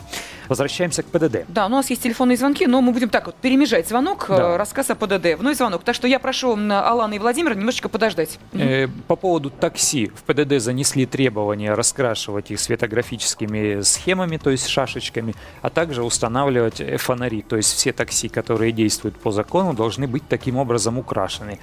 Возвращаемся 0.48 1.04
к 1.04 1.08
ПДД. 1.08 1.46
Да, 1.48 1.68
у 1.68 1.70
нас 1.70 1.90
есть 1.90 2.04
телефонные 2.04 2.38
звонки, 2.38 2.66
но 2.66 2.82
мы 2.82 2.92
будем 2.92 3.10
так 3.10 3.28
вот 3.28 3.36
перемежать 3.36 3.88
звонок, 3.88 4.26
э, 4.30 4.36
да. 4.36 4.58
рассказ 4.58 4.90
о 4.90 4.96
ПДД. 4.96 5.38
Вновь 5.38 5.58
звонок. 5.58 5.84
Так 5.84 5.96
что 5.96 6.08
я 6.08 6.20
прошу 6.20 6.58
Алана 6.72 7.14
и 7.14 7.20
Владимира 7.20 7.54
немножечко 7.56 7.90
подождать. 7.90 8.40
Э, 8.54 8.88
по 9.08 9.16
поводу 9.16 9.50
такси. 9.50 10.12
В 10.16 10.24
ПДД 10.24 10.60
занесли 10.60 11.06
требования 11.06 11.74
раскрашивать 11.74 12.52
их 12.52 12.60
светографическими 12.60 13.82
схемами, 13.82 14.38
то 14.38 14.50
есть 14.50 14.68
шашечками, 14.68 15.36
а 15.62 15.70
также 15.70 16.04
устанавливать 16.04 16.82
фонари. 17.00 17.42
То 17.42 17.58
есть 17.58 17.74
все 17.74 17.94
такси, 17.94 18.28
которые 18.28 18.72
действуют 18.72 19.18
по 19.18 19.32
закону, 19.32 19.74
должны 19.74 20.08
быть 20.08 20.24
таким 20.28 20.58
образом 20.58 20.98
украшены. 20.98 21.60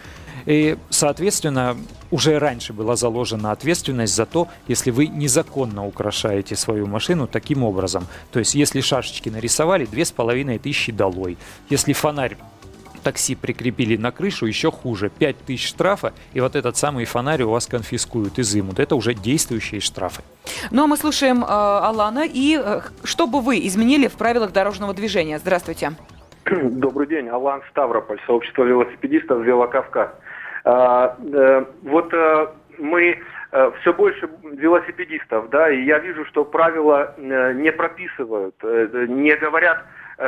И, 0.46 0.78
соответственно, 0.90 1.76
уже 2.10 2.38
раньше 2.38 2.72
была 2.72 2.96
заложена 2.96 3.52
ответственность 3.52 4.14
за 4.14 4.26
то, 4.26 4.48
если 4.68 4.90
вы 4.90 5.08
незаконно 5.08 5.86
украшаете 5.86 6.56
свою 6.56 6.86
машину 6.86 7.26
таким 7.26 7.64
образом. 7.64 8.06
То 8.32 8.38
есть, 8.38 8.54
если 8.54 8.80
шашечки 8.80 9.28
нарисовали, 9.28 9.84
две 9.86 10.04
с 10.04 10.12
половиной 10.12 10.58
тысячи 10.58 10.92
долой. 10.92 11.36
Если 11.68 11.92
фонарь 11.92 12.36
такси 13.06 13.36
прикрепили 13.36 13.96
на 13.96 14.10
крышу, 14.10 14.46
еще 14.46 14.72
хуже. 14.72 15.10
5 15.10 15.38
тысяч 15.46 15.68
штрафа, 15.68 16.12
и 16.32 16.40
вот 16.40 16.56
этот 16.56 16.76
самый 16.76 17.04
фонарь 17.04 17.42
у 17.42 17.50
вас 17.50 17.66
конфискуют, 17.68 18.40
изымут. 18.40 18.80
Это 18.80 18.96
уже 18.96 19.14
действующие 19.14 19.80
штрафы. 19.80 20.22
Ну 20.72 20.82
а 20.82 20.86
мы 20.88 20.96
слушаем 20.96 21.44
э, 21.44 21.46
Алана. 21.46 22.24
И 22.26 22.60
э, 22.60 22.80
что 23.04 23.28
бы 23.28 23.40
вы 23.40 23.64
изменили 23.64 24.08
в 24.08 24.14
правилах 24.14 24.52
дорожного 24.52 24.92
движения? 24.92 25.38
Здравствуйте. 25.38 25.92
Добрый 26.46 27.06
день, 27.06 27.28
Алан 27.28 27.62
Ставрополь, 27.70 28.20
сообщество 28.26 28.64
велосипедистов 28.64 29.44
«Велокавказ». 29.44 30.10
А, 30.66 31.16
э, 31.20 31.64
вот 31.84 32.12
э, 32.12 32.46
мы 32.78 33.18
э, 33.52 33.70
все 33.80 33.92
больше 33.92 34.28
велосипедистов, 34.42 35.48
да, 35.50 35.70
и 35.70 35.84
я 35.84 36.00
вижу, 36.00 36.24
что 36.24 36.44
правила 36.44 37.14
не 37.18 37.70
прописывают, 37.70 38.56
не 38.62 39.36
говорят 39.36 39.84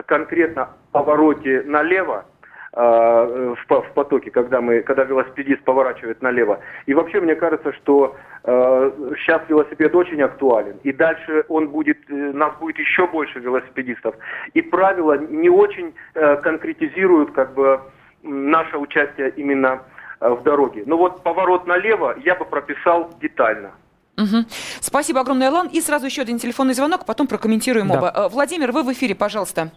конкретно 0.06 0.62
о 0.62 0.68
повороте 0.92 1.64
налево, 1.66 2.24
э, 2.72 3.54
в, 3.58 3.66
по- 3.66 3.82
в 3.82 3.92
потоке, 3.94 4.30
когда 4.30 4.60
мы, 4.60 4.82
когда 4.82 5.02
велосипедист 5.02 5.64
поворачивает 5.64 6.22
налево. 6.22 6.60
И 6.86 6.94
вообще 6.94 7.20
мне 7.20 7.34
кажется, 7.34 7.72
что 7.72 8.16
сейчас 8.44 9.42
велосипед 9.48 9.94
очень 9.94 10.22
актуален, 10.22 10.76
и 10.84 10.92
дальше 10.92 11.44
он 11.48 11.68
будет, 11.68 11.98
нас 12.08 12.54
будет 12.60 12.78
еще 12.78 13.08
больше 13.08 13.40
велосипедистов. 13.40 14.14
И 14.54 14.62
правила 14.62 15.18
не 15.18 15.50
очень 15.50 15.92
конкретизируют 16.14 17.32
как 17.32 17.52
бы 17.54 17.80
наше 18.22 18.78
участие 18.78 19.30
именно 19.30 19.80
э, 19.80 19.97
в 20.20 20.42
дороге. 20.42 20.82
Но 20.86 20.96
вот 20.96 21.22
поворот 21.22 21.66
налево 21.66 22.16
я 22.24 22.34
бы 22.34 22.44
прописал 22.44 23.10
детально. 23.20 23.70
Мгм. 24.16 24.46
Спасибо 24.80 25.20
огромное, 25.20 25.48
Алан. 25.48 25.68
И 25.68 25.80
сразу 25.80 26.06
еще 26.06 26.22
один 26.22 26.38
телефонный 26.38 26.74
звонок, 26.74 27.06
потом 27.06 27.26
прокомментируем 27.28 27.88
Да. 27.88 27.98
оба. 27.98 28.12
Э, 28.14 28.28
Владимир, 28.28 28.72
вы 28.72 28.82
в 28.82 28.92
эфире, 28.92 29.14
пожалуйста. 29.14 29.70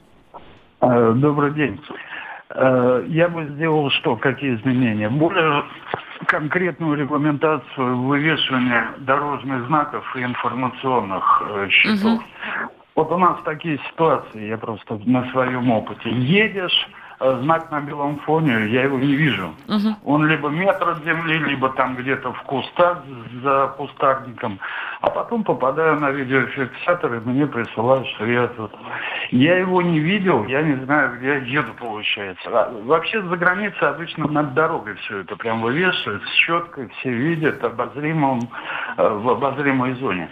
Э, 0.81 1.13
Добрый 1.15 1.53
день. 1.53 1.79
Э, 2.49 3.05
Я 3.07 3.29
бы 3.29 3.45
сделал 3.49 3.89
что, 3.91 4.15
какие 4.15 4.55
изменения? 4.55 5.09
Более 5.09 5.63
конкретную 6.25 6.95
регламентацию 6.97 8.01
вывешивания 8.01 8.89
дорожных 8.99 9.67
знаков 9.67 10.03
и 10.15 10.23
информационных 10.23 11.43
э, 11.47 11.67
щитов. 11.69 12.19
Вот 12.95 13.11
у 13.11 13.17
нас 13.17 13.37
такие 13.45 13.79
ситуации, 13.91 14.47
я 14.47 14.57
просто 14.57 14.99
на 15.05 15.29
своем 15.31 15.69
опыте. 15.71 16.09
Едешь, 16.09 16.89
э, 16.89 17.00
знак 17.21 17.71
на 17.71 17.81
белом 17.81 18.19
фоне, 18.19 18.67
я 18.67 18.83
его 18.83 18.97
не 18.97 19.15
вижу. 19.15 19.53
Он 20.05 20.25
либо 20.25 20.49
метр 20.49 20.89
от 20.89 21.03
земли, 21.03 21.37
либо 21.37 21.69
там 21.69 21.95
где-то 21.95 22.33
в 22.33 22.41
кустах 22.43 23.03
за 23.43 23.73
кустарником. 23.77 24.59
А 25.01 25.09
потом 25.09 25.43
попадаю 25.43 25.99
на 25.99 26.11
видеофиксатор, 26.11 27.13
и 27.13 27.19
мне 27.19 27.45
присылают, 27.47 28.07
что 28.07 28.25
я 28.25 28.47
тут. 28.47 28.71
Я 29.31 29.57
его 29.57 29.81
не 29.81 29.99
видел, 29.99 30.45
я 30.45 30.61
не 30.61 30.75
знаю, 30.85 31.17
где 31.17 31.27
я 31.27 31.35
еду, 31.35 31.73
получается. 31.79 32.49
А 32.49 32.71
вообще 32.85 33.21
за 33.21 33.37
границей 33.37 33.87
обычно 33.87 34.27
над 34.27 34.53
дорогой 34.53 34.95
все 34.95 35.19
это 35.19 35.35
прям 35.35 35.61
вывешивают 35.61 36.23
с 36.23 36.33
щеткой, 36.33 36.89
все 36.99 37.11
видят 37.11 37.63
обозримом, 37.63 38.41
э, 38.97 39.07
в 39.07 39.29
обозримой 39.29 39.93
зоне. 39.93 40.29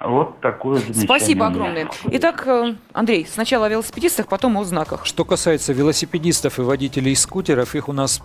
Вот 0.00 0.40
такое 0.40 0.78
замечание. 0.78 1.04
Спасибо 1.04 1.46
огромное. 1.48 1.90
Итак, 2.12 2.46
э, 2.46 2.74
Андрей, 2.92 3.26
сначала 3.28 3.66
о 3.66 3.68
велосипедистах, 3.68 4.28
потом 4.28 4.56
о 4.56 4.64
знаках. 4.64 5.04
Что 5.04 5.24
касается 5.24 5.72
велосипедистов 5.72 6.60
и 6.60 6.62
водителей 6.62 7.16
скутеров, 7.16 7.74
их 7.74 7.88
у 7.88 7.92
нас 7.92 8.22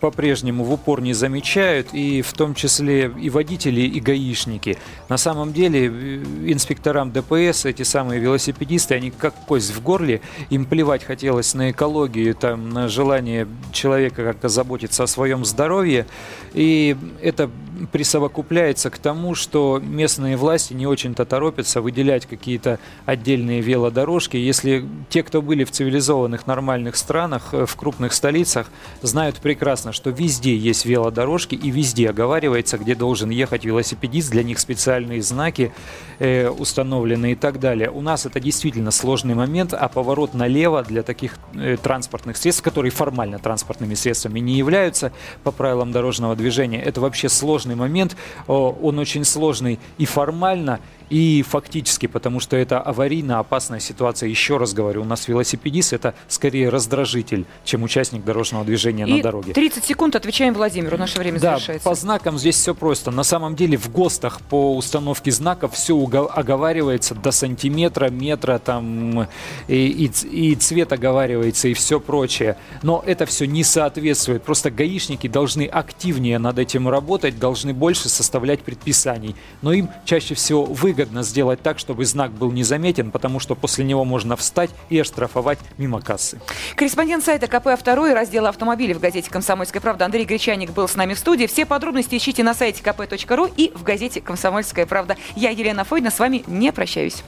по-прежнему 0.00 0.64
в 0.64 0.72
упор 0.72 1.00
не 1.00 1.12
замечают, 1.12 1.94
и 1.94 2.22
в 2.22 2.32
том 2.32 2.56
числе 2.56 3.12
и 3.20 3.30
водители, 3.30 3.82
и 3.82 4.00
гаишники. 4.00 4.78
На 5.08 5.16
самом 5.16 5.52
деле 5.52 5.86
э, 5.86 6.24
инспекторам 6.52 7.12
ДПС 7.12 7.66
эти 7.66 7.84
самые 7.84 8.20
велосипедисты, 8.20 8.96
они 8.96 9.12
как 9.12 9.32
кость 9.46 9.72
в 9.72 9.80
горле, 9.80 10.22
им 10.50 10.64
плевать 10.64 11.04
хотелось 11.04 11.54
на 11.54 11.70
экологию, 11.70 12.34
там, 12.34 12.70
на 12.70 12.88
желание 12.88 13.46
человека 13.70 14.24
как-то 14.24 14.48
заботиться 14.48 15.04
о 15.04 15.06
своем 15.06 15.44
здоровье, 15.44 16.06
и 16.52 16.96
это 17.22 17.48
присовокупляется 17.90 18.90
к 18.90 18.98
тому, 18.98 19.34
что 19.34 19.80
местные 19.82 20.36
власти 20.36 20.74
не 20.74 20.86
очень-то 20.86 21.24
торопятся 21.24 21.80
выделять 21.80 22.26
какие-то 22.26 22.78
отдельные 23.06 23.60
велодорожки. 23.60 24.36
Если 24.36 24.86
те, 25.08 25.22
кто 25.22 25.42
были 25.42 25.64
в 25.64 25.70
цивилизованных 25.70 26.46
нормальных 26.46 26.96
странах, 26.96 27.48
э, 27.52 27.66
в 27.66 27.76
крупных 27.76 28.12
столицах, 28.12 28.68
знают 29.02 29.36
прекрасно, 29.36 29.92
что 29.92 30.10
везде 30.10 30.56
есть 30.56 30.84
велодорожки 30.84 31.54
и 31.54 31.70
везде 31.70 32.10
оговаривается, 32.10 32.78
где 32.78 32.94
должен 32.94 33.30
ехать 33.30 33.64
велосипедист, 33.64 34.30
для 34.30 34.42
них 34.42 34.58
специальные 34.58 35.22
знаки 35.22 35.72
э, 36.18 36.48
установлены 36.48 37.32
и 37.32 37.34
так 37.34 37.58
далее. 37.58 37.90
У 37.90 38.00
нас 38.00 38.26
это 38.26 38.40
действительно 38.40 38.90
сложный 38.90 39.34
момент, 39.34 39.74
а 39.74 39.88
поворот 39.88 40.34
налево 40.34 40.82
для 40.82 41.02
таких 41.02 41.36
э, 41.54 41.76
транспортных 41.76 42.36
средств, 42.36 42.62
которые 42.62 42.90
формально 42.90 43.38
транспортными 43.38 43.94
средствами 43.94 44.40
не 44.40 44.54
являются 44.54 45.12
по 45.42 45.50
правилам 45.50 45.92
дорожного 45.92 46.36
движения, 46.36 46.82
это 46.82 47.00
вообще 47.00 47.28
сложный 47.28 47.71
момент. 47.74 48.16
О, 48.46 48.76
Он 48.82 48.98
очень 48.98 49.24
сложный 49.24 49.78
и 49.98 50.06
формально, 50.06 50.80
и 51.10 51.44
фактически, 51.46 52.06
потому 52.06 52.40
что 52.40 52.56
это 52.56 52.80
аварийно 52.80 53.38
опасная 53.38 53.80
ситуация. 53.80 54.30
Еще 54.30 54.56
раз 54.56 54.72
говорю, 54.72 55.02
у 55.02 55.04
нас 55.04 55.28
велосипедист 55.28 55.92
это 55.92 56.14
скорее 56.26 56.70
раздражитель, 56.70 57.44
чем 57.64 57.82
участник 57.82 58.24
дорожного 58.24 58.64
движения 58.64 59.04
И 59.06 59.14
на 59.16 59.22
дороге. 59.22 59.52
30 59.52 59.84
секунд 59.84 60.16
отвечаем 60.16 60.54
Владимиру. 60.54 60.96
Наше 60.96 61.18
время 61.18 61.38
Да, 61.38 61.50
завершается. 61.56 61.86
по 61.88 61.94
знакам 61.94 62.38
здесь 62.38 62.56
все 62.56 62.74
просто. 62.74 63.10
На 63.10 63.24
самом 63.24 63.56
деле 63.56 63.76
в 63.76 63.90
ГОСТах 63.92 64.40
по 64.40 64.74
установке 64.74 65.30
знаков 65.30 65.74
все 65.74 66.02
оговаривается 66.02 67.14
до 67.14 67.30
сантиметра, 67.30 68.08
метра, 68.08 68.58
там 68.58 69.28
и, 69.68 69.74
и 69.86 70.10
и 70.32 70.54
цвет 70.54 70.92
оговаривается 70.92 71.68
и 71.68 71.74
все 71.74 72.00
прочее. 72.00 72.56
Но 72.82 73.02
это 73.06 73.26
все 73.26 73.46
не 73.46 73.64
соответствует. 73.64 74.42
Просто 74.42 74.70
гаишники 74.70 75.28
должны 75.28 75.66
активнее 75.66 76.38
над 76.38 76.58
этим 76.58 76.88
работать, 76.88 77.38
должны 77.38 77.61
больше 77.70 78.08
составлять 78.08 78.62
предписаний. 78.62 79.36
Но 79.62 79.72
им 79.72 79.88
чаще 80.04 80.34
всего 80.34 80.64
выгодно 80.64 81.22
сделать 81.22 81.62
так, 81.62 81.78
чтобы 81.78 82.04
знак 82.04 82.32
был 82.32 82.50
незаметен, 82.50 83.12
потому 83.12 83.38
что 83.38 83.54
после 83.54 83.84
него 83.84 84.04
можно 84.04 84.34
встать 84.34 84.70
и 84.90 84.98
оштрафовать 84.98 85.60
мимо 85.78 86.00
кассы. 86.00 86.40
Корреспондент 86.74 87.24
сайта 87.24 87.46
КП 87.46 87.78
«Второй» 87.78 88.12
раздела 88.14 88.48
автомобилей 88.48 88.94
в 88.94 89.00
газете 89.00 89.30
«Комсомольская 89.30 89.80
правда» 89.80 90.04
Андрей 90.06 90.24
Гречаник 90.24 90.72
был 90.72 90.88
с 90.88 90.96
нами 90.96 91.14
в 91.14 91.18
студии. 91.18 91.46
Все 91.46 91.64
подробности 91.64 92.16
ищите 92.16 92.42
на 92.42 92.54
сайте 92.54 92.82
kp.ru 92.82 93.52
и 93.56 93.70
в 93.74 93.84
газете 93.84 94.20
«Комсомольская 94.20 94.86
правда». 94.86 95.16
Я, 95.36 95.50
Елена 95.50 95.84
Фойна, 95.84 96.10
с 96.10 96.18
вами 96.18 96.42
не 96.46 96.72
прощаюсь. 96.72 97.22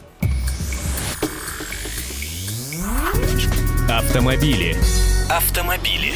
Автомобили. 3.89 4.77
Автомобили. 5.31 6.13